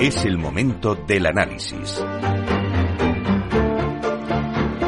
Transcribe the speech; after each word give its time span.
Es 0.00 0.24
el 0.24 0.38
momento 0.38 0.94
del 0.94 1.26
análisis. 1.26 2.04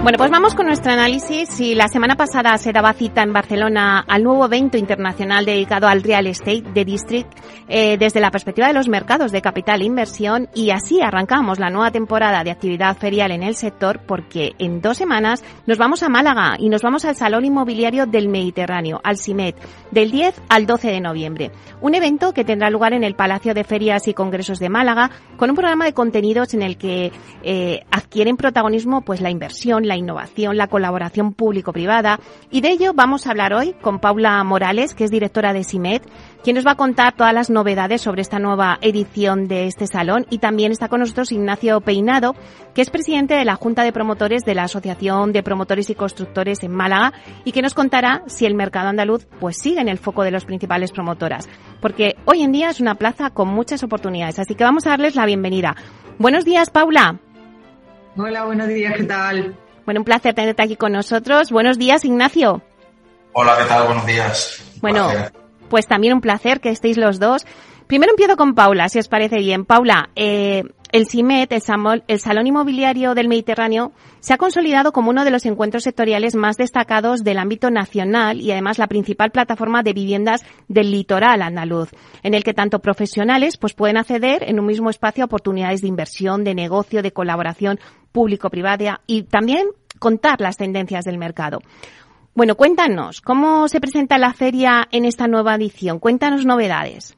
Bueno, 0.07 0.19
pues 0.19 0.31
vamos 0.31 0.55
con 0.55 0.67
nuestro 0.67 0.93
análisis. 0.93 1.49
Si 1.49 1.75
la 1.75 1.89
semana 1.89 2.15
pasada 2.15 2.57
se 2.59 2.71
daba 2.71 2.93
cita 2.93 3.25
en 3.25 3.33
Barcelona 3.33 4.05
al 4.07 4.23
nuevo 4.23 4.47
evento 4.47 4.79
internacional 4.79 5.45
dedicado 5.45 5.89
al 5.89 6.05
real 6.05 6.29
estate 6.29 6.63
de 6.63 6.85
District 6.85 7.29
eh, 7.67 7.99
desde 7.99 8.21
la 8.21 8.31
perspectiva 8.31 8.69
de 8.69 8.73
los 8.73 8.89
mercados 8.89 9.33
de 9.33 9.43
capital 9.43 9.83
e 9.83 9.87
inversión 9.87 10.49
y 10.55 10.71
así 10.71 11.01
arrancamos 11.03 11.59
la 11.59 11.71
nueva 11.71 11.91
temporada 11.91 12.45
de 12.45 12.53
actividad 12.53 12.97
ferial 12.97 13.33
en 13.33 13.43
el 13.43 13.57
sector 13.57 13.99
porque 14.07 14.53
en 14.61 14.81
dos 14.81 14.97
semanas 14.97 15.43
nos 15.67 15.77
vamos 15.77 16.05
a 16.05 16.09
Málaga 16.09 16.55
y 16.57 16.69
nos 16.69 16.83
vamos 16.83 17.05
al 17.05 17.17
Salón 17.17 17.45
Inmobiliario 17.45 18.07
del 18.07 18.29
Mediterráneo, 18.29 19.01
al 19.03 19.19
CIMET, 19.19 19.57
del 19.91 20.13
10 20.13 20.41
al 20.49 20.67
12 20.67 20.87
de 20.87 21.01
noviembre. 21.01 21.51
Un 21.81 21.97
evento 21.97 22.33
que 22.33 22.45
tendrá 22.45 22.71
lugar 22.71 22.93
en 22.93 23.03
el 23.03 23.17
Palacio 23.17 23.55
de 23.55 23.65
Ferias 23.65 24.07
y 24.07 24.15
Congresos 24.15 24.61
de 24.61 24.69
Málaga 24.69 25.11
con 25.37 25.51
un 25.51 25.57
programa 25.57 25.85
de 25.85 25.95
contenidos 25.95 26.55
en 26.55 26.63
el 26.63 26.77
que 26.79 27.11
eh, 27.43 27.81
adquieren 27.91 28.37
protagonismo 28.37 29.01
pues 29.01 29.21
la 29.21 29.31
inversión, 29.31 29.89
la 29.89 29.96
innovación, 29.97 30.57
la 30.57 30.69
colaboración 30.69 31.33
público-privada. 31.33 32.21
Y 32.51 32.61
de 32.61 32.71
ello 32.71 32.93
vamos 32.95 33.27
a 33.27 33.31
hablar 33.31 33.53
hoy 33.55 33.75
con 33.81 33.99
Paula 33.99 34.43
Morales, 34.45 34.95
que 34.95 35.05
es 35.05 35.11
directora 35.11 35.53
de 35.53 35.65
SIMED, 35.65 36.03
quien 36.43 36.57
nos 36.57 36.67
va 36.67 36.73
a 36.73 36.77
contar 36.77 37.17
todas 37.17 37.35
las 37.35 37.51
novedades 37.51 38.03
sobre 38.03 38.23
esta 38.23 38.39
nueva 38.39 38.79
edición 38.81 39.49
de 39.49 39.67
este 39.67 39.87
salón. 39.87 40.27
Y 40.31 40.39
también 40.39 40.73
está 40.73 40.89
con 40.89 41.01
nosotros 41.01 41.33
Ignacio 41.33 41.81
Peinado, 41.81 42.35
que 42.75 42.83
es 42.83 42.91
presidente 42.91 43.35
de 43.35 43.45
la 43.45 43.57
Junta 43.57 43.83
de 43.83 43.93
Promotores 43.93 44.45
de 44.45 44.55
la 44.55 44.65
Asociación 44.65 45.33
de 45.33 45.43
Promotores 45.43 45.91
y 45.91 45.95
Constructores 45.95 46.63
en 46.63 46.73
Málaga 46.73 47.13
y 47.45 47.53
que 47.53 47.63
nos 47.63 47.75
contará 47.75 48.23
si 48.27 48.47
el 48.47 48.55
mercado 48.55 48.89
andaluz 48.89 49.27
pues 49.41 49.57
sigue 49.57 49.81
en 49.81 49.89
el 49.89 49.99
foco 49.99 50.23
de 50.23 50.31
las 50.31 50.45
principales 50.45 50.93
promotoras. 50.93 51.49
Porque 51.81 52.17
hoy 52.25 52.43
en 52.43 52.53
día 52.53 52.71
es 52.71 52.81
una 52.81 52.95
plaza 52.95 53.31
con 53.31 53.49
muchas 53.49 53.83
oportunidades. 53.83 54.39
Así 54.39 54.55
que 54.55 54.65
vamos 54.65 54.87
a 54.87 54.91
darles 54.91 55.17
la 55.17 55.27
bienvenida. 55.27 55.75
Buenos 56.19 56.45
días, 56.45 56.71
Paula. 56.71 57.21
Hola, 58.17 58.45
buenos 58.45 58.69
días, 58.69 58.95
¿qué 58.97 59.05
tal? 59.05 59.57
Bueno, 59.87 60.01
un 60.01 60.05
placer 60.05 60.35
tenerte 60.35 60.63
aquí 60.63 60.77
con 60.77 60.93
nosotros. 60.93 61.51
Buenos 61.53 61.79
días, 61.79 62.05
Ignacio. 62.05 62.61
Hola, 63.33 63.57
¿qué 63.57 63.65
tal? 63.65 63.87
Buenos 63.87 64.05
días. 64.05 64.79
Bueno, 64.83 65.09
pues 65.71 65.87
también 65.87 66.13
un 66.13 66.21
placer 66.21 66.61
que 66.61 66.71
estéis 66.71 66.97
los 66.97 67.21
dos. 67.21 67.47
Primero 67.87 68.11
empiezo 68.11 68.37
con 68.37 68.55
Paula, 68.55 68.89
si 68.89 68.99
os 68.99 69.07
parece 69.07 69.39
bien. 69.39 69.65
Paula, 69.65 70.11
eh, 70.17 70.65
el 70.93 71.07
CIMET, 71.09 71.53
el, 71.53 72.21
Salón 72.21 72.47
Inmobiliario 72.47 73.15
del 73.15 73.29
Mediterráneo, 73.29 73.93
se 74.21 74.35
ha 74.35 74.39
consolidado 74.39 74.93
como 74.93 75.11
uno 75.11 75.25
de 75.25 75.31
los 75.31 75.47
encuentros 75.47 75.85
sectoriales 75.85 76.35
más 76.35 76.57
destacados 76.57 77.25
del 77.25 77.39
ámbito 77.39 77.71
nacional 77.71 78.41
y 78.41 78.53
además 78.53 78.79
la 78.79 78.87
principal 78.87 79.31
plataforma 79.31 79.83
de 79.83 79.93
viviendas 79.93 80.45
del 80.69 80.91
litoral 80.91 81.43
andaluz, 81.43 81.91
en 82.23 82.35
el 82.35 82.45
que 82.45 82.55
tanto 82.55 82.81
profesionales 82.81 83.57
pues 83.57 83.75
pueden 83.75 83.97
acceder 83.97 84.43
en 84.49 84.61
un 84.61 84.67
mismo 84.67 84.91
espacio 84.91 85.25
a 85.25 85.27
oportunidades 85.27 85.81
de 85.83 85.89
inversión, 85.89 86.45
de 86.45 86.55
negocio, 86.55 87.03
de 87.03 87.13
colaboración 87.13 87.79
público-privada 88.13 89.01
y 89.07 89.25
también 89.25 89.67
contar 89.99 90.41
las 90.41 90.57
tendencias 90.57 91.05
del 91.05 91.19
mercado. 91.19 91.61
Bueno, 92.35 92.55
cuéntanos, 92.55 93.23
¿cómo 93.23 93.67
se 93.69 93.81
presenta 93.81 94.19
la 94.19 94.35
feria 94.35 94.87
en 94.93 95.07
esta 95.07 95.27
nueva 95.27 95.55
edición? 95.55 95.99
Cuéntanos 95.99 96.45
novedades. 96.45 97.16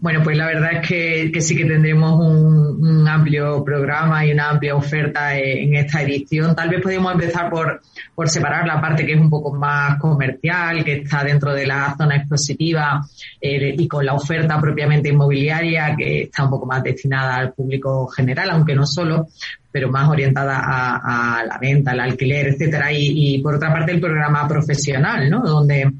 Bueno, 0.00 0.20
pues 0.22 0.36
la 0.36 0.46
verdad 0.46 0.74
es 0.74 0.88
que, 0.88 1.40
sí 1.40 1.56
que 1.56 1.64
tendremos 1.64 2.20
un, 2.20 3.06
amplio 3.08 3.64
programa 3.64 4.24
y 4.24 4.32
una 4.32 4.50
amplia 4.50 4.76
oferta 4.76 5.36
en 5.36 5.74
esta 5.74 6.02
edición. 6.02 6.54
Tal 6.54 6.68
vez 6.68 6.82
podemos 6.82 7.12
empezar 7.12 7.48
por, 7.50 7.80
por 8.14 8.28
separar 8.28 8.66
la 8.66 8.80
parte 8.80 9.06
que 9.06 9.14
es 9.14 9.20
un 9.20 9.30
poco 9.30 9.54
más 9.54 9.98
comercial, 9.98 10.84
que 10.84 10.98
está 10.98 11.24
dentro 11.24 11.54
de 11.54 11.66
la 11.66 11.94
zona 11.96 12.16
expositiva 12.16 13.02
eh, 13.40 13.74
y 13.76 13.88
con 13.88 14.04
la 14.04 14.14
oferta 14.14 14.60
propiamente 14.60 15.08
inmobiliaria, 15.08 15.96
que 15.96 16.22
está 16.22 16.44
un 16.44 16.50
poco 16.50 16.66
más 16.66 16.82
destinada 16.82 17.36
al 17.36 17.52
público 17.52 18.06
general, 18.08 18.50
aunque 18.50 18.74
no 18.74 18.86
solo, 18.86 19.28
pero 19.70 19.90
más 19.90 20.08
orientada 20.08 20.60
a, 20.60 21.44
la 21.44 21.58
venta, 21.58 21.92
al 21.92 22.00
alquiler, 22.00 22.48
etcétera. 22.48 22.92
Y, 22.92 23.36
y 23.36 23.42
por 23.42 23.54
otra 23.54 23.72
parte 23.72 23.92
el 23.92 24.00
programa 24.00 24.46
profesional, 24.46 25.30
¿no? 25.30 25.40
Donde 25.40 25.90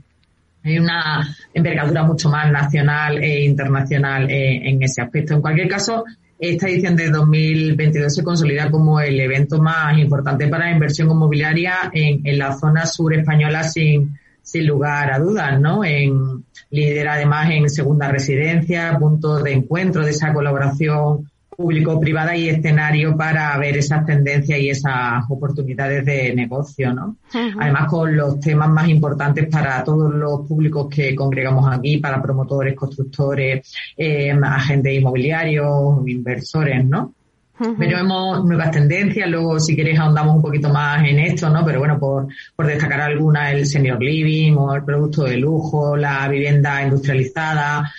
hay 0.69 0.79
una 0.79 1.37
envergadura 1.53 2.05
mucho 2.05 2.29
más 2.29 2.51
nacional 2.51 3.19
e 3.23 3.45
internacional 3.45 4.31
eh, 4.31 4.69
en 4.69 4.83
ese 4.83 5.03
aspecto. 5.03 5.35
En 5.35 5.41
cualquier 5.41 5.69
caso, 5.69 6.05
esta 6.39 6.69
edición 6.69 6.95
de 6.95 7.11
2022 7.11 8.15
se 8.15 8.23
consolida 8.23 8.71
como 8.71 9.01
el 9.01 9.19
evento 9.19 9.61
más 9.61 9.99
importante 9.99 10.47
para 10.49 10.67
la 10.67 10.73
inversión 10.73 11.11
inmobiliaria 11.11 11.91
en, 11.93 12.39
la 12.39 12.57
zona 12.57 12.87
sur 12.87 13.13
española 13.13 13.65
sin, 13.65 14.17
sin 14.43 14.67
lugar 14.67 15.13
a 15.13 15.19
dudas, 15.19 15.61
¿no? 15.61 15.85
En, 15.85 16.45
lidera 16.71 17.15
además 17.15 17.51
en 17.51 17.69
segunda 17.69 18.09
residencia, 18.09 18.97
punto 18.99 19.43
de 19.43 19.53
encuentro 19.53 20.05
de 20.05 20.11
esa 20.11 20.33
colaboración 20.33 21.29
público-privada 21.59 22.37
y 22.37 22.49
escenario 22.49 23.17
para 23.17 23.59
ver 23.59 23.79
esas 23.79 24.07
tendencias 24.07 24.61
y 24.61 24.71
esas 24.71 25.25
oportunidades 25.29 26.05
de 26.05 26.33
negocio, 26.33 26.95
¿no? 26.95 27.17
Además, 27.59 27.89
con 27.89 28.17
los 28.17 28.39
temas 28.39 28.69
más 28.69 28.89
importantes 28.89 29.49
para 29.49 29.83
todos 29.83 30.15
los 30.15 30.47
públicos 30.47 30.87
que 30.89 31.17
congregamos 31.17 31.69
aquí, 31.69 31.97
para 31.97 32.23
promotores, 32.23 32.77
constructores, 32.77 33.75
eh, 33.97 34.31
agentes 34.41 35.01
inmobiliarios, 35.01 36.07
inversores, 36.07 36.85
¿no? 36.85 37.13
Pero 37.59 37.97
vemos 37.97 38.45
nuevas 38.45 38.71
tendencias, 38.71 39.29
luego 39.29 39.59
si 39.59 39.75
queréis 39.75 39.99
ahondamos 39.99 40.37
un 40.37 40.43
poquito 40.43 40.69
más 40.69 41.03
en 41.05 41.19
esto, 41.19 41.51
¿no? 41.51 41.65
Pero 41.65 41.81
bueno, 41.81 41.99
por, 41.99 42.29
por 42.55 42.69
destacar 42.69 43.01
alguna, 43.01 43.51
el 43.51 43.67
senior 43.67 44.01
living 44.01 44.55
o 44.55 44.77
el 44.77 44.85
producto 44.85 45.25
de 45.25 45.39
lujo, 45.39 45.97
la 45.97 46.29
vivienda 46.29 46.85
industrializada, 46.85 47.91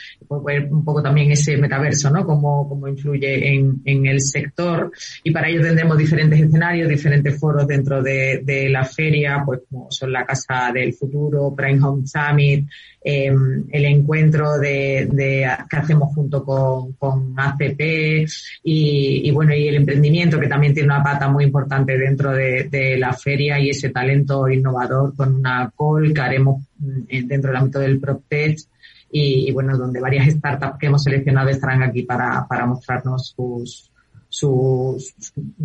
ver 0.46 0.72
un 0.72 0.84
poco 0.84 1.02
también 1.02 1.32
ese 1.32 1.58
metaverso, 1.58 2.10
¿no? 2.10 2.26
Cómo, 2.26 2.68
cómo 2.70 2.88
influye 2.88 3.54
en, 3.54 3.82
en 3.86 4.06
el 4.06 4.22
sector. 4.22 4.92
Y 5.24 5.32
para 5.32 5.50
ello 5.50 5.62
tendremos 5.62 5.98
diferentes 5.98 6.40
escenarios, 6.40 6.88
diferentes 6.88 7.40
foros 7.40 7.68
dentro 7.68 8.04
de, 8.04 8.42
de 8.44 8.70
la 8.70 8.86
feria, 8.86 9.42
pues 9.46 9.62
como 9.70 9.92
son 9.92 10.12
la 10.12 10.26
Casa 10.26 10.72
del 10.74 10.94
Futuro, 10.94 11.54
Prime 11.56 11.84
Home 11.84 12.04
Summit, 12.06 12.68
eh, 13.02 13.32
el 13.72 13.86
encuentro 13.86 14.60
de, 14.60 15.08
de, 15.12 15.50
que 15.70 15.78
hacemos 15.78 16.14
junto 16.14 16.44
con, 16.44 16.94
con 16.94 17.34
ACP 17.38 17.80
y, 18.64 19.22
y, 19.24 19.32
bueno, 19.32 19.56
y 19.56 19.68
el 19.68 19.76
emprendimiento 19.76 20.40
que 20.40 20.48
también 20.48 20.74
tiene 20.74 20.94
una 20.94 21.04
pata 21.04 21.30
muy 21.30 21.46
importante 21.46 21.98
dentro 21.98 22.34
de, 22.34 22.66
de 22.66 22.98
la 22.98 23.14
feria 23.14 23.58
y 23.60 23.70
ese 23.70 23.90
talento 23.90 24.50
innovador 24.50 25.16
con 25.16 25.36
una 25.36 25.72
call 25.78 26.14
que 26.14 26.22
haremos 26.22 26.62
mm, 26.78 27.28
dentro 27.28 27.52
del 27.52 27.58
ámbito 27.62 27.80
del 27.80 28.00
PropTech 28.00 28.60
y, 29.12 29.50
y, 29.50 29.52
bueno, 29.52 29.78
donde 29.78 30.00
varias 30.00 30.28
startups 30.30 30.78
que 30.78 30.88
hemos 30.88 31.04
seleccionado 31.04 31.50
estarán 31.50 31.84
aquí 31.84 32.04
para, 32.04 32.46
para 32.48 32.66
mostrarnos 32.66 33.34
sus, 33.36 33.92
su, 34.30 34.98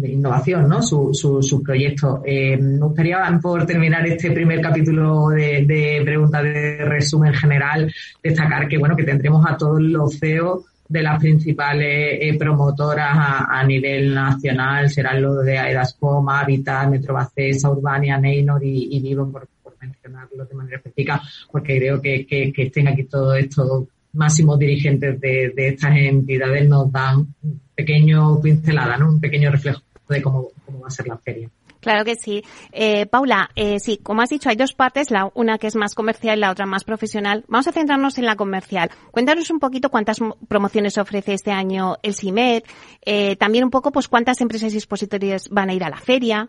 innovación, 0.02 0.68
¿no? 0.68 0.82
Su, 0.82 1.12
su, 1.12 1.42
su 1.42 1.62
proyecto. 1.62 2.22
Eh, 2.24 2.56
me 2.56 2.78
gustaría, 2.78 3.38
por 3.40 3.66
terminar 3.66 4.06
este 4.06 4.30
primer 4.30 4.60
capítulo 4.60 5.28
de, 5.28 5.64
de 5.66 6.00
preguntas 6.04 6.42
de 6.42 6.76
resumen 6.78 7.34
general, 7.34 7.92
destacar 8.22 8.66
que, 8.66 8.78
bueno, 8.78 8.96
que 8.96 9.04
tendremos 9.04 9.44
a 9.46 9.56
todos 9.56 9.80
los 9.80 10.18
CEOs 10.18 10.64
de 10.88 11.02
las 11.02 11.18
principales 11.18 12.18
eh, 12.20 12.36
promotoras 12.38 13.10
a, 13.12 13.60
a, 13.60 13.64
nivel 13.64 14.14
nacional, 14.14 14.90
serán 14.90 15.22
los 15.22 15.44
de 15.44 15.58
Aedascom, 15.58 16.28
Habitat, 16.28 16.88
Metrobacesa, 16.88 17.70
Urbania, 17.70 18.18
Neynor 18.18 18.62
y, 18.64 18.96
y 18.96 19.00
Vivo, 19.00 19.30
por, 19.30 19.48
de 20.30 20.54
manera 20.54 20.76
específica, 20.76 21.22
porque 21.50 21.78
creo 21.78 22.00
que, 22.00 22.26
que, 22.26 22.52
estén 22.56 22.88
aquí 22.88 23.04
todos 23.04 23.38
estos 23.38 23.84
máximos 24.12 24.58
dirigentes 24.58 25.20
de, 25.20 25.52
de 25.54 25.68
estas 25.68 25.96
entidades 25.96 26.68
nos 26.68 26.90
dan 26.90 27.34
pequeño 27.74 28.40
pincelada, 28.40 28.96
¿no? 28.96 29.08
Un 29.08 29.20
pequeño 29.20 29.50
reflejo 29.50 29.82
de 30.08 30.22
cómo, 30.22 30.48
cómo 30.64 30.80
va 30.80 30.88
a 30.88 30.90
ser 30.90 31.08
la 31.08 31.18
feria. 31.18 31.50
Claro 31.84 32.02
que 32.06 32.14
sí. 32.14 32.42
Eh, 32.72 33.04
Paula, 33.04 33.50
eh, 33.56 33.78
sí, 33.78 34.00
como 34.02 34.22
has 34.22 34.30
dicho, 34.30 34.48
hay 34.48 34.56
dos 34.56 34.72
partes, 34.72 35.10
la 35.10 35.30
una 35.34 35.58
que 35.58 35.66
es 35.66 35.76
más 35.76 35.94
comercial 35.94 36.38
y 36.38 36.40
la 36.40 36.50
otra 36.50 36.64
más 36.64 36.82
profesional. 36.82 37.44
Vamos 37.46 37.68
a 37.68 37.72
centrarnos 37.72 38.16
en 38.16 38.24
la 38.24 38.36
comercial. 38.36 38.90
Cuéntanos 39.10 39.50
un 39.50 39.60
poquito 39.60 39.90
cuántas 39.90 40.18
promociones 40.48 40.96
ofrece 40.96 41.34
este 41.34 41.50
año 41.50 41.96
el 42.02 42.14
CIMED, 42.14 42.62
eh, 43.04 43.36
también 43.36 43.64
un 43.64 43.70
poco 43.70 43.92
pues 43.92 44.08
cuántas 44.08 44.40
empresas 44.40 44.72
y 44.72 44.78
expositores 44.78 45.50
van 45.50 45.68
a 45.68 45.74
ir 45.74 45.84
a 45.84 45.90
la 45.90 45.98
feria. 45.98 46.48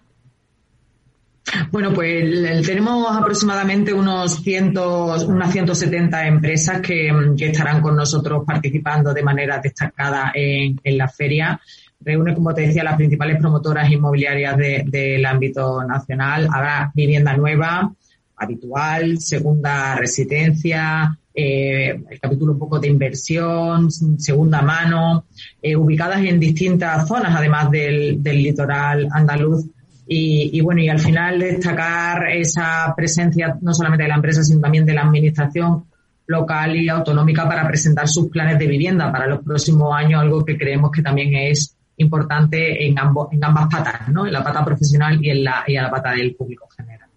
Bueno, 1.71 1.93
pues 1.93 2.65
tenemos 2.65 3.15
aproximadamente 3.15 3.93
unos 3.93 4.41
cientos, 4.41 5.23
unas 5.25 5.51
170 5.51 6.27
empresas 6.27 6.81
que, 6.81 7.11
estarán 7.37 7.81
con 7.81 7.95
nosotros 7.95 8.43
participando 8.45 9.13
de 9.13 9.23
manera 9.23 9.59
destacada 9.59 10.31
en, 10.33 10.79
en, 10.83 10.97
la 10.97 11.07
feria. 11.07 11.59
Reúne, 11.99 12.33
como 12.33 12.53
te 12.53 12.61
decía, 12.61 12.83
las 12.83 12.97
principales 12.97 13.37
promotoras 13.39 13.89
inmobiliarias 13.89 14.57
de, 14.57 14.83
del 14.87 15.25
ámbito 15.25 15.83
nacional. 15.83 16.47
Habrá 16.51 16.91
vivienda 16.95 17.37
nueva, 17.37 17.91
habitual, 18.37 19.19
segunda 19.19 19.95
residencia, 19.95 21.17
eh, 21.33 21.89
el 22.09 22.19
capítulo 22.19 22.53
un 22.53 22.59
poco 22.59 22.79
de 22.79 22.87
inversión, 22.87 23.91
segunda 23.91 24.61
mano, 24.61 25.25
eh, 25.61 25.75
ubicadas 25.75 26.23
en 26.23 26.39
distintas 26.39 27.07
zonas, 27.07 27.35
además 27.35 27.69
del, 27.69 28.23
del 28.23 28.41
litoral 28.41 29.07
andaluz 29.11 29.65
y, 30.07 30.57
y, 30.57 30.61
bueno, 30.61 30.81
y 30.81 30.89
al 30.89 30.99
final 30.99 31.39
destacar 31.39 32.29
esa 32.29 32.93
presencia 32.95 33.57
no 33.61 33.73
solamente 33.73 34.03
de 34.03 34.09
la 34.09 34.15
empresa, 34.15 34.43
sino 34.43 34.61
también 34.61 34.85
de 34.85 34.93
la 34.93 35.01
administración 35.01 35.85
local 36.27 36.75
y 36.75 36.89
autonómica 36.89 37.47
para 37.47 37.67
presentar 37.67 38.07
sus 38.07 38.29
planes 38.29 38.57
de 38.59 38.67
vivienda 38.67 39.11
para 39.11 39.27
los 39.27 39.43
próximos 39.43 39.93
años, 39.95 40.21
algo 40.21 40.43
que 40.43 40.57
creemos 40.57 40.91
que 40.91 41.01
también 41.01 41.33
es 41.35 41.75
importante 41.97 42.85
en, 42.85 42.99
ambos, 42.99 43.29
en 43.31 43.43
ambas 43.43 43.67
patas, 43.69 44.09
¿no? 44.09 44.25
en 44.25 44.33
la 44.33 44.43
pata 44.43 44.63
profesional 44.65 45.23
y 45.23 45.29
en 45.29 45.43
la, 45.43 45.63
y 45.67 45.75
en 45.75 45.83
la 45.83 45.91
pata 45.91 46.11
del 46.11 46.35
público 46.35 46.67
general. 46.75 47.09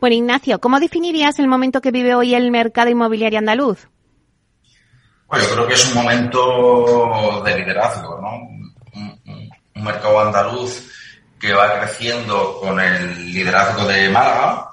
Bueno, 0.00 0.16
Ignacio, 0.16 0.60
¿cómo 0.60 0.80
definirías 0.80 1.38
el 1.38 1.46
momento 1.46 1.80
que 1.80 1.92
vive 1.92 2.16
hoy 2.16 2.34
el 2.34 2.50
mercado 2.50 2.90
inmobiliario 2.90 3.38
andaluz? 3.38 3.88
Bueno, 5.28 5.44
yo 5.44 5.54
creo 5.54 5.68
que 5.68 5.74
es 5.74 5.88
un 5.88 6.02
momento 6.02 7.42
de 7.44 7.58
liderazgo, 7.58 8.20
¿no? 8.20 8.36
Un, 8.94 9.50
un 9.76 9.84
mercado 9.84 10.20
andaluz 10.20 10.90
que 11.44 11.52
va 11.52 11.78
creciendo 11.78 12.58
con 12.58 12.80
el 12.80 13.30
liderazgo 13.30 13.86
de 13.86 14.08
Málaga, 14.08 14.70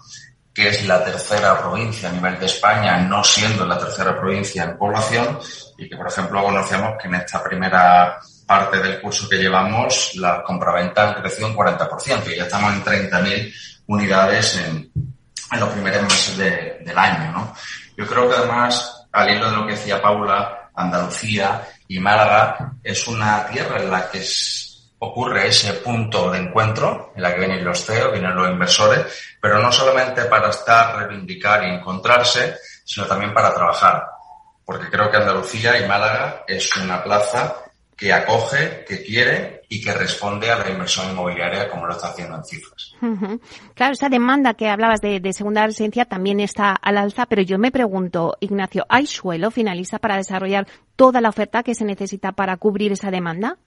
que 0.54 0.70
es 0.70 0.86
la 0.86 1.04
tercera 1.04 1.60
provincia 1.60 2.08
a 2.08 2.14
nivel 2.14 2.40
de 2.40 2.46
España, 2.46 2.96
no 2.96 3.26
siendo 3.26 3.66
la 3.66 3.78
tercera 3.78 4.18
provincia 4.18 4.64
en 4.64 4.78
población, 4.78 5.38
y 5.78 5.90
que, 5.90 5.98
por 5.98 6.08
ejemplo, 6.08 6.42
conocemos 6.42 6.94
que 6.98 7.10
en 7.10 7.16
esta 7.16 7.44
primera 7.44 8.18
parte 8.48 8.78
del 8.78 9.02
curso 9.02 9.28
que 9.28 9.36
llevamos, 9.36 10.12
la 10.16 10.42
compraventa 10.44 11.10
han 11.10 11.22
crecido 11.22 11.50
un 11.50 11.58
40%, 11.58 12.32
y 12.32 12.38
ya 12.38 12.44
estamos 12.44 12.74
en 12.74 12.86
30.000 12.86 13.54
unidades 13.88 14.56
en, 14.56 14.90
en, 15.52 15.60
los 15.60 15.70
primeros 15.72 16.04
meses 16.04 16.38
del 16.38 16.98
año, 16.98 17.34
¿no? 17.34 17.54
Yo 17.98 18.08
creo 18.08 18.30
que 18.30 18.36
además, 18.38 19.08
al 19.12 19.30
hilo 19.30 19.52
de 19.52 19.58
lo 19.58 19.66
que 19.68 19.74
decía 19.74 20.02
Paula, 20.02 20.70
Andalucía 20.74 21.68
y 21.90 22.00
Málaga 22.00 22.76
es 22.82 23.06
una 23.10 23.46
tierra 23.48 23.82
en 23.82 23.92
la 23.92 24.10
que 24.10 24.24
ocurre 25.04 25.48
ese 25.48 25.74
punto 25.74 26.30
de 26.30 26.38
encuentro 26.38 27.12
en 27.16 27.24
la 27.24 27.34
que 27.34 27.40
vienen 27.40 27.66
los 27.66 27.84
CEOs, 27.84 28.12
vienen 28.12 28.36
los 28.36 28.50
inversores, 28.50 29.36
pero 29.42 29.58
no 29.60 29.72
solamente 29.72 30.26
para 30.26 30.50
estar, 30.50 30.96
reivindicar 30.96 31.64
y 31.64 31.72
encontrarse, 31.72 32.58
sino 32.86 33.08
también 33.08 33.34
para 33.34 33.54
trabajar. 33.54 34.06
Porque 34.64 34.92
creo 34.92 35.10
que 35.10 35.18
Andalucía 35.18 35.80
y 35.80 35.88
Málaga 35.88 36.44
es 36.48 36.76
una 36.78 37.04
plaza 37.04 37.56
que 37.98 38.14
acoge, 38.14 38.86
que 38.88 39.04
quiere 39.04 39.64
y 39.70 39.82
que 39.84 39.92
responde 39.92 40.52
a 40.52 40.60
la 40.60 40.70
inversión 40.70 41.10
inmobiliaria 41.10 41.68
como 41.68 41.88
lo 41.88 41.94
está 41.94 42.10
haciendo 42.10 42.36
en 42.36 42.44
cifras. 42.44 42.96
Claro, 43.74 43.94
esa 43.94 44.08
demanda 44.08 44.54
que 44.54 44.70
hablabas 44.70 45.02
de, 45.02 45.20
de, 45.20 45.34
segunda 45.34 45.66
residencia 45.66 46.06
también 46.06 46.40
está 46.40 46.74
al 46.74 46.98
alza, 46.98 47.26
pero 47.26 47.42
yo 47.42 47.58
me 47.58 47.72
pregunto, 47.72 48.38
Ignacio, 48.40 48.86
¿hay 48.88 49.08
suelo 49.08 49.50
finalista 49.50 49.98
para 49.98 50.18
desarrollar 50.18 50.68
toda 50.96 51.22
la 51.22 51.30
oferta 51.30 51.64
que 51.64 51.74
se 51.74 51.86
necesita 51.86 52.34
para 52.34 52.58
cubrir 52.58 52.92
esa 52.92 53.10
demanda? 53.10 53.58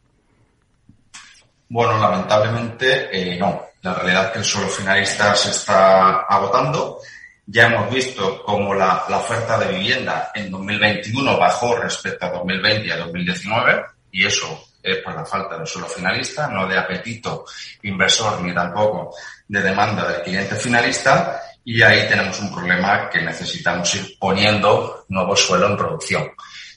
Bueno, 1.75 1.99
lamentablemente 1.99 3.09
eh, 3.11 3.37
no. 3.37 3.71
La 3.82 3.94
realidad 3.94 4.26
es 4.26 4.31
que 4.31 4.38
el 4.38 4.44
suelo 4.44 4.69
finalista 4.69 5.35
se 5.35 5.50
está 5.50 6.21
agotando. 6.21 7.00
Ya 7.47 7.67
hemos 7.67 7.93
visto 7.93 8.44
cómo 8.44 8.73
la, 8.75 9.05
oferta 9.09 9.59
de 9.59 9.76
vivienda 9.76 10.31
en 10.37 10.53
2021 10.53 11.37
bajó 11.37 11.75
respecto 11.75 12.26
a 12.26 12.31
2020 12.31 12.87
y 12.87 12.91
a 12.93 12.99
2019 12.99 13.87
y 14.12 14.25
eso 14.25 14.69
es 14.81 14.99
por 14.99 15.17
la 15.17 15.25
falta 15.25 15.59
de 15.59 15.67
suelo 15.67 15.88
finalista, 15.88 16.47
no 16.47 16.69
de 16.69 16.79
apetito 16.79 17.44
inversor 17.82 18.41
ni 18.43 18.55
tampoco 18.55 19.12
de 19.49 19.61
demanda 19.61 20.06
del 20.06 20.23
cliente 20.23 20.55
finalista 20.55 21.41
y 21.65 21.82
ahí 21.82 22.06
tenemos 22.09 22.38
un 22.38 22.55
problema 22.55 23.11
que 23.11 23.21
necesitamos 23.21 23.93
ir 23.97 24.17
poniendo 24.17 25.06
nuevo 25.09 25.35
suelo 25.35 25.67
en 25.67 25.76
producción. 25.76 26.31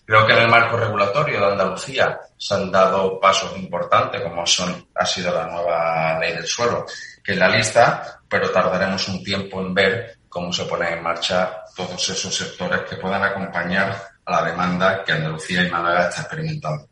Creo 0.08 0.26
que 0.26 0.32
en 0.32 0.40
el 0.40 0.50
marco 0.50 0.78
regulatorio 0.78 1.38
de 1.38 1.52
Andalucía 1.52 2.18
se 2.38 2.54
han 2.56 2.72
dado 2.72 3.20
pasos 3.20 3.58
importantes, 3.58 4.22
como 4.22 4.46
son, 4.46 4.88
ha 4.96 5.06
sido 5.06 5.34
la 5.34 5.48
nueva 5.48 6.18
ley 6.18 6.34
del 6.34 6.48
suelo, 6.48 6.86
que 7.22 7.34
es 7.34 7.38
la 7.38 7.50
lista, 7.50 8.22
pero 8.30 8.50
tardaremos 8.50 9.06
un 9.10 9.22
tiempo 9.22 9.60
en 9.60 9.74
ver 9.74 10.20
cómo 10.30 10.54
se 10.54 10.64
ponen 10.64 10.94
en 10.94 11.04
marcha 11.04 11.58
todos 11.76 12.10
esos 12.10 12.34
sectores 12.34 12.90
que 12.90 12.96
puedan 12.96 13.22
acompañar 13.22 13.98
a 14.24 14.32
la 14.32 14.50
demanda 14.50 15.04
que 15.04 15.12
Andalucía 15.12 15.68
y 15.68 15.70
Málaga 15.70 16.08
está 16.08 16.22
experimentando. 16.22 16.88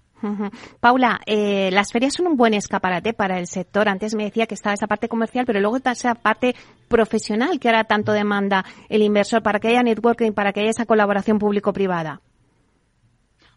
Paula, 0.82 1.22
eh, 1.26 1.70
las 1.72 1.94
ferias 1.94 2.16
son 2.16 2.28
un 2.28 2.36
buen 2.36 2.54
escaparate 2.54 3.14
para 3.14 3.40
el 3.40 3.48
sector. 3.48 3.88
Antes 3.88 4.14
me 4.14 4.26
decía 4.26 4.46
que 4.46 4.56
estaba 4.56 4.74
esa 4.74 4.88
parte 4.88 5.08
comercial, 5.08 5.46
pero 5.46 5.62
luego 5.62 5.78
está 5.78 5.92
esa 5.92 6.16
parte 6.16 6.54
profesional 6.90 7.62
que 7.62 7.70
ahora 7.70 7.86
tanto 7.86 8.12
demanda 8.12 8.66
el 8.90 9.04
inversor 9.04 9.42
para 9.42 9.62
que 9.62 9.70
haya 9.70 9.84
networking, 9.84 10.34
para 10.34 10.52
que 10.52 10.60
haya 10.60 10.72
esa 10.72 10.86
colaboración 10.86 11.40
público-privada. 11.40 12.20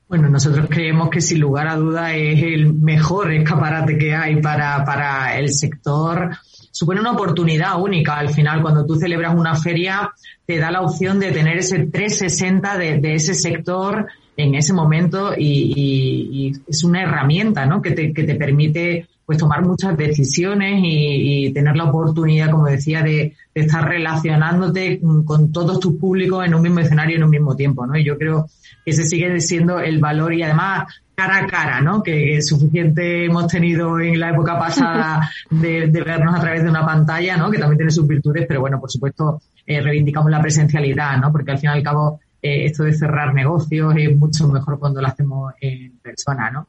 Bueno, 0.09 0.31
nosotros 0.31 0.69
creemos 0.71 1.11
que 1.11 1.21
sin 1.21 1.39
lugar 1.39 1.69
a 1.69 1.77
duda 1.77 2.15
es 2.15 2.43
el 2.43 2.73
mejor 2.73 3.31
escaparate 3.31 3.99
que 3.99 4.15
hay 4.15 4.41
para, 4.41 4.83
para 4.83 5.37
el 5.37 5.53
sector. 5.53 6.31
Supone 6.71 7.01
una 7.01 7.13
oportunidad 7.13 7.79
única. 7.79 8.17
Al 8.17 8.31
final, 8.31 8.63
cuando 8.63 8.87
tú 8.87 8.97
celebras 8.97 9.35
una 9.35 9.55
feria, 9.55 10.11
te 10.47 10.57
da 10.59 10.71
la 10.71 10.81
opción 10.81 11.21
de 11.21 11.31
tener 11.31 11.59
ese 11.59 11.81
360 11.81 12.79
de, 12.79 13.01
de 13.01 13.15
ese 13.15 13.35
sector 13.35 14.07
en 14.39 14.55
ese 14.55 14.73
momento 14.73 15.35
y, 15.37 15.75
y, 15.75 16.47
y, 16.47 16.53
es 16.69 16.85
una 16.85 17.03
herramienta 17.03 17.67
¿no? 17.67 17.83
que, 17.83 17.91
te, 17.91 18.13
que 18.13 18.23
te 18.23 18.37
permite 18.37 19.09
pues 19.27 19.37
tomar 19.37 19.63
muchas 19.63 19.97
decisiones 19.97 20.81
y, 20.83 21.49
y, 21.49 21.53
tener 21.53 21.77
la 21.77 21.85
oportunidad, 21.85 22.51
como 22.51 22.67
decía, 22.67 23.03
de, 23.03 23.35
de, 23.55 23.61
estar 23.61 23.87
relacionándote 23.87 25.01
con 25.27 25.53
todos 25.53 25.81
tus 25.81 25.97
públicos 25.97 26.47
en 26.47 26.55
un 26.55 26.63
mismo 26.63 26.81
escenario 26.81 27.17
en 27.17 27.25
un 27.25 27.31
mismo 27.31 27.55
tiempo, 27.55 27.85
¿no? 27.85 27.99
Y 27.99 28.05
yo 28.05 28.17
creo 28.17 28.47
ese 28.87 29.05
sigue 29.05 29.39
siendo 29.41 29.81
el 29.81 29.99
valor 29.99 30.33
y 30.33 30.43
además 30.43 30.87
cara 31.15 31.39
a 31.39 31.47
cara, 31.47 31.81
¿no? 31.81 32.03
Que 32.03 32.41
suficiente 32.41 33.25
hemos 33.25 33.49
tenido 33.49 33.99
en 33.99 34.21
la 34.21 34.31
época 34.31 34.59
pasada 34.59 35.29
de, 35.51 35.89
de, 35.89 36.03
vernos 36.03 36.35
a 36.35 36.41
través 36.41 36.63
de 36.63 36.71
una 36.71 36.87
pantalla, 36.87 37.37
¿no? 37.37 37.51
Que 37.51 37.59
también 37.59 37.79
tiene 37.79 37.91
sus 37.91 38.07
virtudes, 38.07 38.47
pero 38.47 38.61
bueno, 38.61 38.79
por 38.81 38.91
supuesto, 38.91 39.43
eh, 39.67 39.81
reivindicamos 39.81 40.31
la 40.31 40.41
presencialidad, 40.41 41.19
¿no? 41.19 41.33
Porque 41.33 41.51
al 41.51 41.59
fin 41.59 41.71
y 41.71 41.73
al 41.73 41.83
cabo, 41.83 42.21
eh, 42.41 42.67
esto 42.67 42.85
de 42.85 42.93
cerrar 42.93 43.35
negocios 43.35 43.95
es 43.97 44.17
mucho 44.17 44.49
mejor 44.49 44.79
cuando 44.79 45.01
lo 45.01 45.09
hacemos 45.09 45.55
en 45.61 45.99
persona, 45.99 46.51
¿no? 46.51 46.67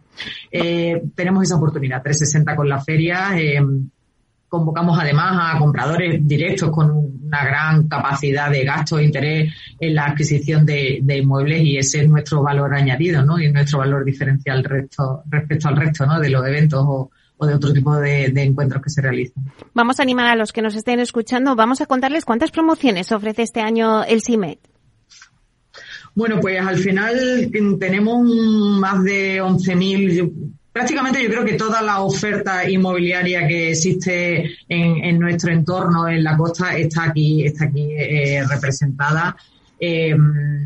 Eh, 0.52 1.02
tenemos 1.16 1.44
esa 1.44 1.58
oportunidad, 1.58 2.02
360 2.02 2.56
con 2.56 2.68
la 2.68 2.82
feria, 2.82 3.38
eh, 3.38 3.62
Convocamos 4.50 4.98
además 5.00 5.54
a 5.56 5.60
compradores 5.60 6.28
directos 6.28 6.72
con 6.72 6.90
una 6.90 7.46
gran 7.46 7.88
capacidad 7.88 8.50
de 8.50 8.64
gasto 8.64 8.98
e 8.98 9.04
interés 9.04 9.54
en 9.80 9.94
la 9.94 10.06
adquisición 10.06 10.66
de, 10.66 11.04
inmuebles 11.08 11.62
y 11.62 11.78
ese 11.78 12.02
es 12.02 12.10
nuestro 12.10 12.42
valor 12.42 12.74
añadido, 12.74 13.24
¿no? 13.24 13.40
Y 13.40 13.52
nuestro 13.52 13.78
valor 13.78 14.04
diferencial 14.04 14.64
resto, 14.64 15.22
respecto 15.30 15.68
al 15.68 15.78
resto, 15.78 16.08
¿no? 16.08 16.20
De 16.20 16.32
los 16.32 16.44
eventos 16.48 16.84
o, 16.84 17.12
o 17.38 17.46
de 17.46 17.54
otro 17.54 17.72
tipo 17.72 17.96
de, 17.98 18.30
de, 18.30 18.42
encuentros 18.42 18.82
que 18.82 18.90
se 18.90 19.04
realizan. 19.04 19.44
Vamos 19.76 20.00
a 20.00 20.04
animar 20.04 20.26
a 20.26 20.36
los 20.36 20.52
que 20.52 20.64
nos 20.64 20.74
estén 20.74 21.00
escuchando. 21.00 21.56
Vamos 21.56 21.80
a 21.82 21.86
contarles 21.86 22.26
cuántas 22.26 22.50
promociones 22.50 23.12
ofrece 23.12 23.44
este 23.44 23.62
año 23.62 24.04
el 24.04 24.24
CIMET. 24.24 24.58
Bueno, 26.16 26.40
pues 26.40 26.60
al 26.60 26.78
final 26.78 27.52
tenemos 27.80 28.26
más 28.80 29.04
de 29.04 29.42
11.000, 29.42 30.32
prácticamente 30.72 31.24
yo 31.24 31.30
creo 31.30 31.46
que 31.46 31.54
toda 31.54 31.82
la 31.82 32.02
oferta 32.02 32.70
inmobiliaria 32.70 33.48
que 33.48 33.72
existe 33.72 34.58
en, 34.68 35.04
en 35.04 35.20
nuestro 35.20 35.52
entorno 35.52 36.08
en 36.08 36.24
la 36.24 36.38
costa 36.38 36.78
está 36.78 37.06
aquí, 37.06 37.46
está 37.46 37.66
aquí 37.66 37.90
eh, 37.92 38.44
representada. 38.50 39.36
Eh, 39.80 40.16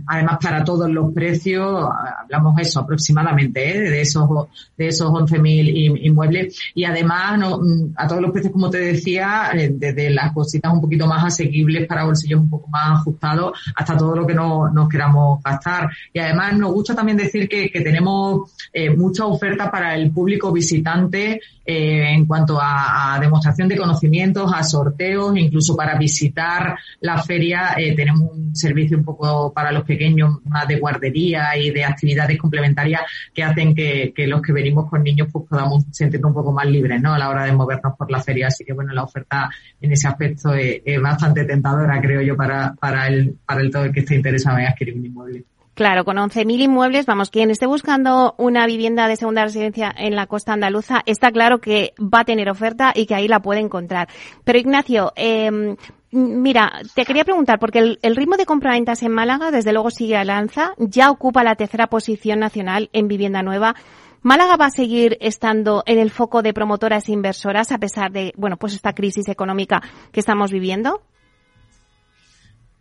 además, 0.07 0.37
para 0.41 0.63
todos 0.63 0.89
los 0.89 1.13
precios, 1.13 1.87
hablamos 2.21 2.59
eso 2.59 2.79
aproximadamente, 2.79 3.77
¿eh? 3.77 3.79
de 3.79 4.01
esos 4.01 4.29
de 4.77 4.87
esos 4.87 5.09
11.000 5.09 5.99
inmuebles. 6.03 6.59
Y 6.73 6.83
además, 6.85 7.37
no, 7.37 7.59
a 7.95 8.07
todos 8.07 8.21
los 8.21 8.31
precios, 8.31 8.53
como 8.53 8.69
te 8.69 8.79
decía, 8.79 9.51
eh, 9.53 9.71
desde 9.73 10.09
las 10.09 10.33
cositas 10.33 10.73
un 10.73 10.81
poquito 10.81 11.07
más 11.07 11.23
asequibles 11.23 11.87
para 11.87 12.05
bolsillos 12.05 12.39
un 12.39 12.49
poco 12.49 12.67
más 12.69 12.99
ajustados, 12.99 13.59
hasta 13.75 13.97
todo 13.97 14.15
lo 14.15 14.25
que 14.25 14.33
no, 14.33 14.69
nos 14.69 14.89
queramos 14.89 15.41
gastar. 15.43 15.89
Y 16.11 16.19
además, 16.19 16.57
nos 16.57 16.73
gusta 16.73 16.95
también 16.95 17.17
decir 17.17 17.47
que, 17.47 17.69
que 17.69 17.81
tenemos 17.81 18.51
eh, 18.71 18.89
mucha 18.89 19.25
oferta 19.25 19.69
para 19.69 19.95
el 19.95 20.11
público 20.11 20.51
visitante 20.51 21.39
eh, 21.65 22.13
en 22.13 22.25
cuanto 22.25 22.59
a, 22.59 23.15
a, 23.15 23.19
demostración 23.19 23.69
de 23.69 23.77
conocimientos, 23.77 24.51
a 24.53 24.63
sorteos, 24.63 25.37
incluso 25.37 25.77
para 25.77 25.97
visitar 25.97 26.77
la 26.99 27.23
feria 27.23 27.75
eh, 27.77 27.95
tenemos 27.95 28.31
un 28.33 28.53
servicio 28.53 28.97
un 29.03 29.15
poco 29.15 29.53
para 29.53 29.71
los 29.71 29.83
pequeños 29.83 30.39
más 30.45 30.67
de 30.67 30.79
guardería 30.79 31.57
y 31.57 31.71
de 31.71 31.83
actividades 31.83 32.37
complementarias 32.37 33.01
que 33.33 33.43
hacen 33.43 33.75
que, 33.75 34.13
los 34.27 34.41
que 34.41 34.53
venimos 34.53 34.89
con 34.89 35.03
niños 35.03 35.27
pues 35.31 35.45
podamos 35.49 35.83
sentirnos 35.91 36.29
un 36.29 36.35
poco 36.35 36.51
más 36.51 36.65
libres 36.65 37.01
¿no? 37.01 37.13
a 37.13 37.19
la 37.19 37.29
hora 37.29 37.45
de 37.45 37.51
movernos 37.51 37.97
por 37.97 38.09
la 38.09 38.21
feria. 38.21 38.47
Así 38.47 38.63
que 38.63 38.73
bueno, 38.73 38.93
la 38.93 39.03
oferta 39.03 39.49
en 39.81 39.91
ese 39.91 40.07
aspecto 40.07 40.53
es, 40.53 40.81
es 40.85 41.01
bastante 41.01 41.43
tentadora, 41.45 41.99
creo 42.01 42.21
yo, 42.21 42.35
para, 42.37 42.73
para, 42.79 43.07
el, 43.07 43.37
para 43.45 43.61
el 43.61 43.71
todo 43.71 43.83
el 43.85 43.91
que 43.91 43.99
esté 43.99 44.15
interesado 44.15 44.57
en 44.57 44.67
adquirir 44.67 44.95
un 44.95 45.05
inmueble. 45.05 45.43
Claro, 45.73 46.05
con 46.05 46.17
11.000 46.17 46.61
inmuebles, 46.61 47.07
vamos, 47.07 47.31
quien 47.31 47.49
esté 47.49 47.65
buscando 47.65 48.35
una 48.37 48.67
vivienda 48.67 49.07
de 49.07 49.15
segunda 49.15 49.43
residencia 49.43 49.91
en 49.97 50.15
la 50.15 50.27
costa 50.27 50.53
andaluza, 50.53 51.01
está 51.07 51.31
claro 51.31 51.61
que 51.61 51.93
va 51.99 52.19
a 52.19 52.25
tener 52.25 52.47
oferta 52.47 52.93
y 52.95 53.07
que 53.07 53.15
ahí 53.15 53.27
la 53.27 53.41
puede 53.41 53.59
encontrar. 53.61 54.07
Pero 54.43 54.59
Ignacio, 54.59 55.13
eh, 55.15 55.75
mira, 56.13 56.81
te 56.93 57.05
quería 57.05 57.25
preguntar, 57.25 57.59
porque 57.59 57.79
el, 57.79 57.99
el 58.01 58.15
ritmo 58.15 58.37
de 58.37 58.45
compraventas 58.45 59.03
en 59.03 59.11
Málaga, 59.11 59.51
desde 59.51 59.73
luego, 59.73 59.89
sigue 59.89 60.15
al 60.15 60.29
alza, 60.29 60.73
ya 60.77 61.11
ocupa 61.11 61.43
la 61.43 61.55
tercera 61.55 61.87
posición 61.87 62.39
nacional 62.39 62.89
en 62.93 63.07
vivienda 63.07 63.41
nueva. 63.41 63.75
¿Málaga 64.21 64.55
va 64.55 64.67
a 64.67 64.69
seguir 64.69 65.17
estando 65.19 65.83
en 65.85 65.99
el 65.99 66.09
foco 66.09 66.41
de 66.41 66.53
promotoras 66.53 67.09
e 67.09 67.11
inversoras 67.11 67.73
a 67.73 67.77
pesar 67.77 68.11
de, 68.11 68.33
bueno, 68.37 68.55
pues 68.55 68.73
esta 68.73 68.93
crisis 68.93 69.27
económica 69.27 69.81
que 70.13 70.21
estamos 70.21 70.49
viviendo? 70.49 71.01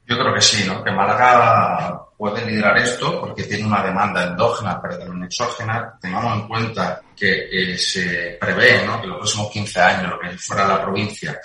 Yo 0.07 0.19
creo 0.19 0.35
que 0.35 0.41
sí, 0.41 0.65
¿no? 0.67 0.85
Que 0.85 0.93
Málaga 0.93 2.01
puede 2.17 2.47
liderar 2.47 2.77
esto 2.79 3.21
porque 3.21 3.45
tiene 3.45 3.67
una 3.67 3.83
demanda 3.83 4.25
endógena, 4.25 4.81
pero 4.81 4.99
también 4.99 5.25
exógena. 5.25 5.99
Tengamos 6.01 6.43
en 6.43 6.49
cuenta 6.49 7.01
que 7.17 7.49
eh, 7.51 7.79
se 7.79 8.37
prevé, 8.41 8.85
¿no? 8.87 9.01
Que 9.01 9.09
los 9.09 9.19
próximos 9.19 9.51
15 9.51 9.81
años, 9.81 10.11
lo 10.11 10.21
que 10.21 10.39
fuera 10.39 10.69
la 10.69 10.83
provincia, 10.83 11.41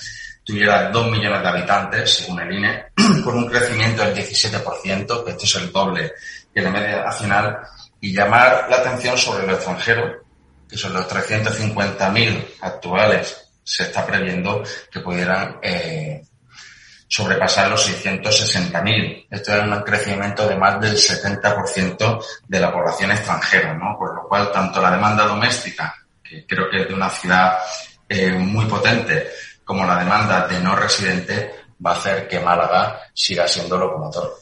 tuviera 0.48 0.90
2 0.90 1.12
millones 1.12 1.42
de 1.42 1.48
habitantes, 1.50 2.10
según 2.10 2.40
el 2.40 2.54
INE, 2.54 2.86
con 3.24 3.36
un 3.36 3.50
crecimiento 3.50 4.02
del 4.02 4.16
17%, 4.16 5.26
que 5.26 5.32
esto 5.32 5.44
es 5.44 5.56
el 5.56 5.72
doble 5.74 6.14
que 6.54 6.62
la 6.62 6.72
media 6.72 7.04
nacional, 7.04 7.60
y 8.00 8.14
llamar 8.14 8.68
la 8.70 8.78
atención 8.78 9.18
sobre 9.18 9.46
lo 9.46 9.54
extranjero, 9.54 10.24
que 10.70 10.78
son 10.78 10.94
los 10.94 11.06
350.000 11.10 12.46
actuales, 12.62 13.50
se 13.62 13.84
está 13.84 14.06
previendo 14.06 14.64
que 14.90 15.02
pudieran 15.02 15.60
eh, 15.62 16.22
sobrepasar 17.10 17.70
los 17.70 17.86
660.000. 17.90 19.28
Esto 19.30 19.54
es 19.54 19.64
un 19.64 19.82
crecimiento 19.82 20.48
de 20.48 20.56
más 20.56 20.80
del 20.80 20.96
70% 20.96 22.26
de 22.48 22.60
la 22.60 22.72
población 22.72 23.12
extranjera, 23.12 23.74
¿no? 23.74 23.98
Por 24.00 24.16
lo 24.16 24.28
cual, 24.30 24.50
tanto 24.54 24.82
la 24.82 24.92
demanda 24.92 25.26
doméstica, 25.26 25.94
que 26.24 26.46
creo 26.48 26.70
que 26.70 26.84
es 26.84 26.88
de 26.88 26.94
una 26.94 27.10
ciudad 27.10 27.58
eh, 28.08 28.32
muy 28.32 28.66
potente, 28.66 29.30
como 29.68 29.86
la 29.86 30.00
demanda 30.00 30.48
de 30.48 30.62
no 30.62 30.78
residente, 30.78 31.54
va 31.86 31.92
a 31.92 31.96
hacer 31.96 32.26
que 32.28 32.40
Málaga 32.40 33.02
siga 33.14 33.46
siendo 33.48 33.78
locomotor. 33.78 34.34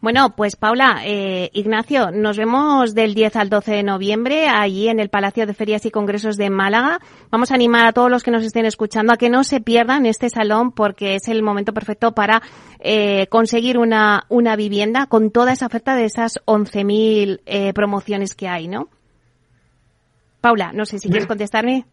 Bueno, 0.00 0.36
pues 0.36 0.54
Paula, 0.54 1.00
eh, 1.04 1.50
Ignacio, 1.54 2.10
nos 2.12 2.36
vemos 2.36 2.94
del 2.94 3.14
10 3.14 3.36
al 3.36 3.48
12 3.48 3.72
de 3.72 3.82
noviembre 3.82 4.48
allí 4.48 4.88
en 4.88 5.00
el 5.00 5.08
Palacio 5.08 5.46
de 5.46 5.54
Ferias 5.54 5.84
y 5.86 5.90
Congresos 5.90 6.36
de 6.36 6.50
Málaga. 6.50 7.00
Vamos 7.30 7.50
a 7.50 7.54
animar 7.54 7.86
a 7.86 7.92
todos 7.92 8.10
los 8.10 8.22
que 8.22 8.30
nos 8.30 8.44
estén 8.44 8.66
escuchando 8.66 9.12
a 9.12 9.16
que 9.16 9.30
no 9.30 9.42
se 9.42 9.60
pierdan 9.60 10.06
este 10.06 10.28
salón 10.28 10.70
porque 10.70 11.16
es 11.16 11.26
el 11.26 11.42
momento 11.42 11.72
perfecto 11.72 12.12
para 12.12 12.42
eh, 12.78 13.26
conseguir 13.28 13.78
una, 13.78 14.26
una 14.28 14.54
vivienda 14.54 15.06
con 15.06 15.30
toda 15.30 15.52
esa 15.52 15.66
oferta 15.66 15.96
de 15.96 16.04
esas 16.04 16.34
11.000 16.44 17.40
eh, 17.46 17.72
promociones 17.72 18.34
que 18.34 18.46
hay, 18.46 18.68
¿no? 18.68 18.88
Paula, 20.40 20.70
no 20.72 20.84
sé 20.84 20.98
si 21.00 21.08
quieres 21.08 21.26
contestarme. 21.26 21.86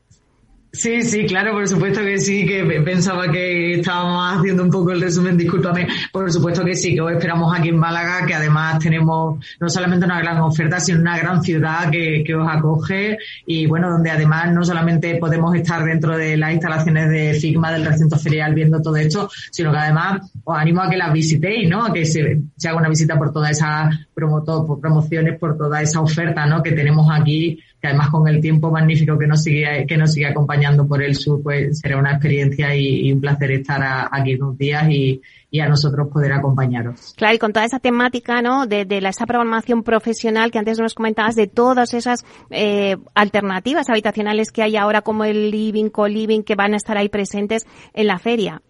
Sí, 0.77 1.01
sí, 1.03 1.25
claro, 1.25 1.53
por 1.53 1.67
supuesto 1.67 2.01
que 2.01 2.17
sí, 2.17 2.45
que 2.45 2.63
pensaba 2.81 3.31
que 3.31 3.75
estábamos 3.75 4.37
haciendo 4.37 4.63
un 4.63 4.69
poco 4.69 4.91
el 4.91 4.99
resumen, 4.99 5.37
discúlpame, 5.37 5.87
por 6.11 6.29
supuesto 6.31 6.65
que 6.65 6.75
sí, 6.75 6.93
que 6.93 6.99
os 6.99 7.13
esperamos 7.13 7.57
aquí 7.57 7.69
en 7.69 7.77
Málaga, 7.77 8.25
que 8.25 8.33
además 8.33 8.79
tenemos 8.79 9.39
no 9.59 9.69
solamente 9.69 10.05
una 10.05 10.19
gran 10.19 10.39
oferta, 10.41 10.81
sino 10.81 10.99
una 10.99 11.17
gran 11.17 11.41
ciudad 11.41 11.89
que, 11.89 12.23
que 12.25 12.35
os 12.35 12.47
acoge 12.47 13.17
y 13.45 13.67
bueno, 13.67 13.89
donde 13.89 14.11
además 14.11 14.51
no 14.51 14.65
solamente 14.65 15.15
podemos 15.15 15.55
estar 15.55 15.83
dentro 15.85 16.17
de 16.17 16.35
las 16.35 16.51
instalaciones 16.51 17.09
de 17.09 17.33
Figma 17.35 17.71
del 17.71 17.85
recinto 17.85 18.17
ferial 18.17 18.53
viendo 18.53 18.81
todo 18.81 18.97
esto, 18.97 19.29
sino 19.51 19.71
que 19.71 19.77
además 19.77 20.29
os 20.43 20.57
animo 20.57 20.81
a 20.81 20.89
que 20.89 20.97
las 20.97 21.13
visitéis, 21.13 21.69
¿no? 21.69 21.85
A 21.85 21.93
que 21.93 22.05
se, 22.05 22.41
haga 22.67 22.77
una 22.77 22.89
visita 22.89 23.17
por 23.17 23.31
todas 23.31 23.51
esas 23.51 23.95
promociones, 24.13 25.39
por 25.39 25.57
toda 25.57 25.81
esa 25.81 26.01
oferta, 26.01 26.45
¿no? 26.45 26.61
Que 26.61 26.73
tenemos 26.73 27.07
aquí 27.09 27.59
además 27.85 28.09
con 28.09 28.27
el 28.27 28.41
tiempo 28.41 28.71
magnífico 28.71 29.17
que 29.17 29.27
nos 29.27 29.43
sigue, 29.43 29.85
que 29.87 29.97
nos 29.97 30.13
sigue 30.13 30.27
acompañando 30.27 30.64
por 30.87 31.03
el 31.03 31.15
sur, 31.15 31.41
pues 31.41 31.79
será 31.79 31.97
una 31.97 32.11
experiencia 32.11 32.75
y, 32.75 33.11
un 33.11 33.21
placer 33.21 33.51
estar 33.51 33.81
aquí 34.11 34.35
unos 34.35 34.57
días 34.57 34.89
y, 34.89 35.21
a 35.61 35.69
nosotros 35.69 36.09
poder 36.11 36.33
acompañaros. 36.33 37.13
Claro, 37.15 37.35
y 37.35 37.39
con 37.39 37.53
toda 37.53 37.65
esa 37.65 37.79
temática, 37.79 38.41
¿no? 38.41 38.67
De, 38.67 38.83
de 38.83 38.97
esa 38.97 39.25
programación 39.25 39.83
profesional 39.83 40.51
que 40.51 40.59
antes 40.59 40.77
nos 40.79 40.93
comentabas, 40.93 41.35
de 41.35 41.47
todas 41.47 41.93
esas 41.93 42.25
eh, 42.49 42.97
alternativas 43.13 43.89
habitacionales 43.89 44.51
que 44.51 44.63
hay 44.63 44.75
ahora, 44.75 45.01
como 45.01 45.23
el 45.23 45.51
living, 45.51 45.89
co-living, 45.89 46.43
que 46.43 46.55
van 46.55 46.73
a 46.73 46.75
estar 46.75 46.97
ahí 46.97 47.07
presentes 47.07 47.65
en 47.93 48.07
la 48.07 48.19
feria. 48.19 48.61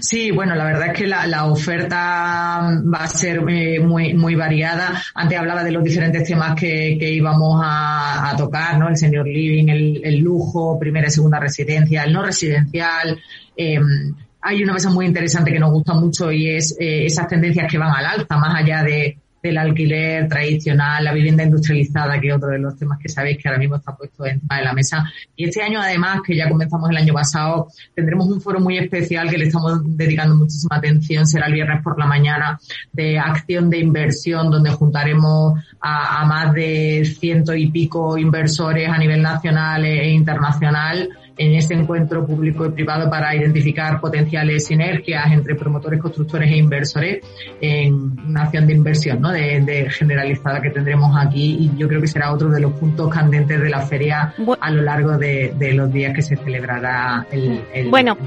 Sí, 0.00 0.30
bueno, 0.30 0.54
la 0.54 0.64
verdad 0.64 0.88
es 0.88 0.92
que 0.92 1.06
la, 1.06 1.44
oferta 1.46 2.70
va 2.92 2.98
a 2.98 3.06
ser 3.06 3.42
eh, 3.48 3.80
muy, 3.80 4.14
muy 4.14 4.34
variada. 4.34 5.00
Antes 5.14 5.38
hablaba 5.38 5.64
de 5.64 5.72
los 5.72 5.82
diferentes 5.82 6.24
temas 6.24 6.54
que, 6.54 6.96
íbamos 7.00 7.60
a, 7.64 8.34
tocar, 8.36 8.78
¿no? 8.78 8.88
El 8.88 8.96
senior 8.96 9.26
living, 9.26 9.68
el, 9.68 10.18
lujo, 10.18 10.78
primera 10.78 11.08
y 11.08 11.10
segunda 11.10 11.38
residencia, 11.38 12.04
el 12.04 12.12
no 12.12 12.22
residencial. 12.22 13.20
Em, 13.56 14.14
hay 14.42 14.62
una 14.62 14.72
cosa 14.72 14.90
muy 14.90 15.06
interesante 15.06 15.52
que 15.52 15.58
nos 15.58 15.72
gusta 15.72 15.94
mucho 15.94 16.32
y 16.32 16.48
es 16.48 16.76
eh, 16.78 17.06
esas 17.06 17.28
tendencias 17.28 17.70
que 17.70 17.78
van 17.78 17.94
al 17.94 18.06
alza, 18.06 18.36
más 18.38 18.54
allá 18.54 18.82
de, 18.82 19.18
del 19.42 19.58
alquiler 19.58 20.28
tradicional, 20.28 21.04
la 21.04 21.12
vivienda 21.12 21.42
industrializada, 21.42 22.20
que 22.20 22.28
es 22.28 22.34
otro 22.34 22.48
de 22.48 22.58
los 22.58 22.76
temas 22.76 22.98
que 22.98 23.08
sabéis 23.08 23.38
que 23.38 23.48
ahora 23.48 23.58
mismo 23.58 23.76
está 23.76 23.96
puesto 23.96 24.26
encima 24.26 24.58
de 24.58 24.64
la 24.64 24.72
mesa. 24.72 25.04
Y 25.36 25.44
este 25.44 25.62
año, 25.62 25.80
además, 25.80 26.20
que 26.26 26.36
ya 26.36 26.48
comenzamos 26.48 26.90
el 26.90 26.96
año 26.96 27.14
pasado, 27.14 27.68
tendremos 27.94 28.28
un 28.28 28.40
foro 28.40 28.60
muy 28.60 28.78
especial 28.78 29.30
que 29.30 29.38
le 29.38 29.46
estamos 29.46 29.80
dedicando 29.96 30.36
muchísima 30.36 30.76
atención. 30.76 31.26
Será 31.26 31.46
el 31.46 31.54
viernes 31.54 31.82
por 31.82 31.98
la 31.98 32.06
mañana 32.06 32.58
de 32.92 33.18
acción 33.18 33.70
de 33.70 33.78
inversión, 33.78 34.50
donde 34.50 34.70
juntaremos 34.70 35.58
a, 35.80 36.20
a 36.20 36.26
más 36.26 36.52
de 36.52 37.04
ciento 37.18 37.54
y 37.54 37.70
pico 37.70 38.18
inversores 38.18 38.88
a 38.88 38.98
nivel 38.98 39.22
nacional 39.22 39.84
e 39.84 40.10
internacional 40.10 41.08
en 41.40 41.54
este 41.54 41.72
encuentro 41.72 42.26
público 42.26 42.66
y 42.66 42.70
privado 42.70 43.08
para 43.08 43.34
identificar 43.34 43.98
potenciales 43.98 44.66
sinergias 44.66 45.32
entre 45.32 45.54
promotores, 45.54 45.98
constructores 45.98 46.50
e 46.50 46.56
inversores 46.58 47.24
en 47.62 47.94
una 48.28 48.42
acción 48.42 48.66
de 48.66 48.74
inversión 48.74 49.22
¿no? 49.22 49.32
de, 49.32 49.88
generalizada 49.90 50.60
que 50.60 50.68
tendremos 50.68 51.16
aquí 51.18 51.56
y 51.58 51.78
yo 51.78 51.88
creo 51.88 52.02
que 52.02 52.08
será 52.08 52.30
otro 52.30 52.50
de 52.50 52.60
los 52.60 52.72
puntos 52.74 53.08
candentes 53.08 53.58
de 53.58 53.70
la 53.70 53.80
feria 53.80 54.34
a 54.60 54.70
lo 54.70 54.82
largo 54.82 55.16
de, 55.16 55.54
los 55.72 55.90
días 55.90 56.12
que 56.14 56.20
se 56.20 56.36
celebrará 56.36 57.26
el, 57.30 57.64
el, 57.72 57.88
bueno, 57.88 58.18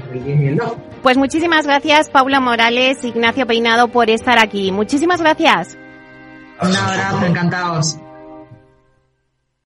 Pues 1.02 1.16
muchísimas 1.16 1.66
gracias 1.66 2.10
Paula 2.10 2.40
Morales, 2.40 3.04
Ignacio 3.04 3.46
Peinado 3.46 3.86
por 3.88 4.10
estar 4.10 4.40
aquí. 4.40 4.72
Muchísimas 4.72 5.20
gracias. 5.20 5.78
Un 6.60 6.74
abrazo, 6.74 7.26
encantados. 7.26 7.98